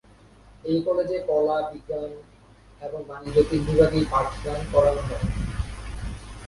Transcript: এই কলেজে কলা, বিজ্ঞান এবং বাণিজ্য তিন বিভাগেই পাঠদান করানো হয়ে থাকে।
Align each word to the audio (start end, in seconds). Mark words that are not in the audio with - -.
এই 0.63 0.77
কলেজে 0.85 1.17
কলা, 1.27 1.57
বিজ্ঞান 1.69 2.11
এবং 2.81 2.99
বাণিজ্য 3.09 3.37
তিন 3.49 3.61
বিভাগেই 3.67 4.05
পাঠদান 4.11 4.59
করানো 4.71 5.01
হয়ে 5.01 5.19
থাকে। 5.21 5.39